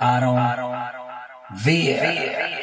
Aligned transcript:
Aaron, 0.00 0.38
Aaron, 0.38 0.72
Aaron, 0.74 1.10
Aaron, 1.10 1.58
Vieira. 1.64 2.57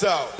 this 0.00 0.08
out. 0.08 0.39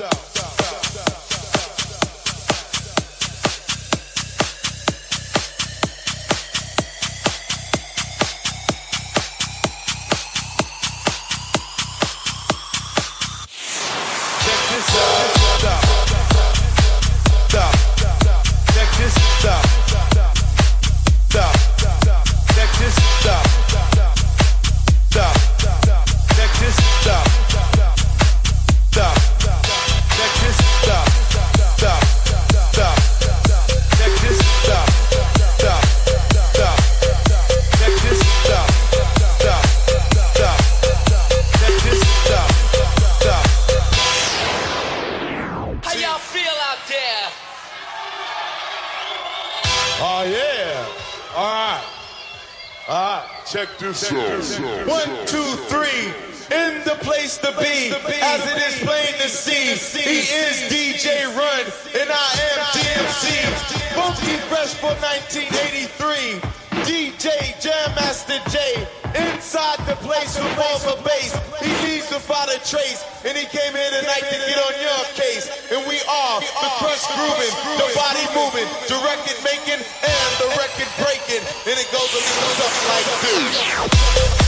grooving, 77.21 77.53
the 77.77 77.89
body 77.93 78.25
moving, 78.33 78.67
the 78.89 78.97
record 79.05 79.37
making, 79.45 79.77
and 79.77 80.31
the 80.41 80.49
record 80.57 80.89
breaking. 80.97 81.43
And 81.69 81.77
it 81.77 81.87
goes 81.91 82.09
a 82.09 82.21
little 82.21 82.53
something 82.57 82.87
like 82.89 83.07
this. 83.21 84.40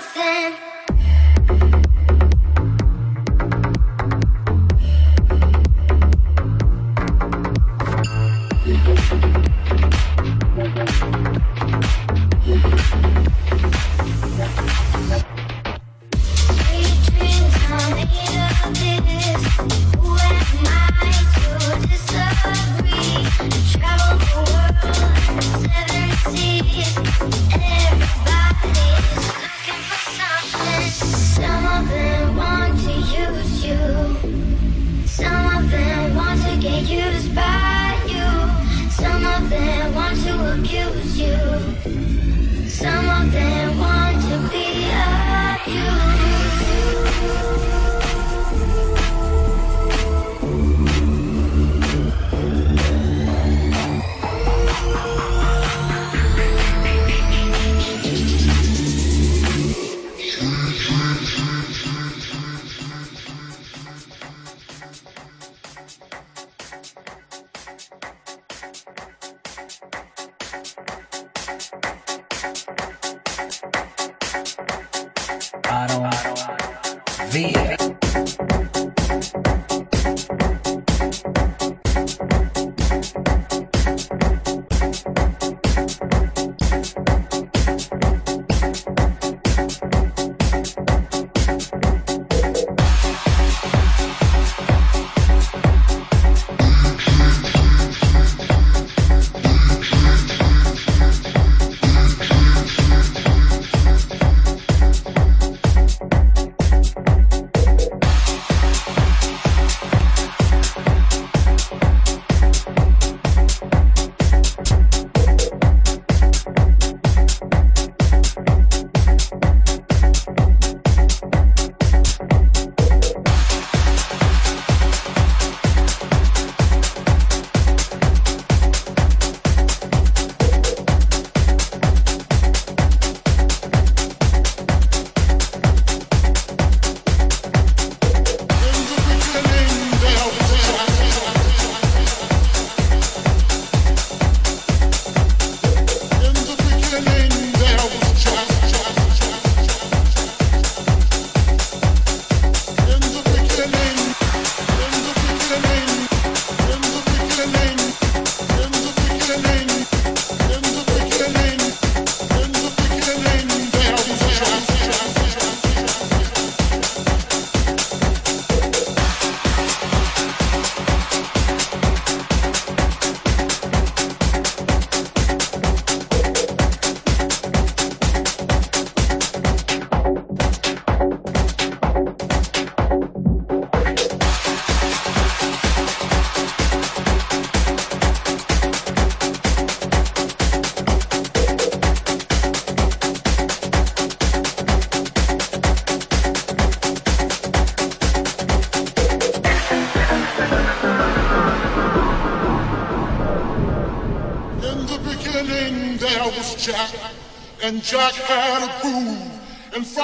something. 0.00 0.71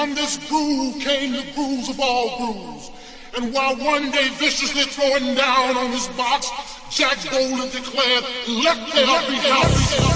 From 0.09 0.15
this 0.15 0.37
groove 0.49 0.99
came 1.03 1.33
the 1.33 1.45
grooves 1.53 1.87
of 1.87 1.99
all 1.99 2.35
grooves. 2.39 2.89
And 3.37 3.53
while 3.53 3.75
one 3.75 4.09
day 4.09 4.27
viciously 4.39 4.81
throwing 4.85 5.35
down 5.35 5.77
on 5.77 5.91
his 5.91 6.07
box, 6.17 6.49
Jack 6.89 7.19
boldly 7.29 7.69
declared, 7.69 8.23
let 8.47 8.91
there 8.91 9.27
be 9.29 9.35
house. 9.35 10.08